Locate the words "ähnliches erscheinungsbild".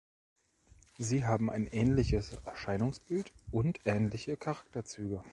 1.67-3.31